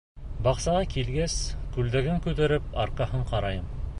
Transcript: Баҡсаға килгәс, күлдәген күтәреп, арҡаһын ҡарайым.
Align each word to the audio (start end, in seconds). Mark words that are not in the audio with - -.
Баҡсаға 0.45 0.79
килгәс, 0.93 1.35
күлдәген 1.77 2.25
күтәреп, 2.25 2.75
арҡаһын 2.87 3.31
ҡарайым. 3.33 3.73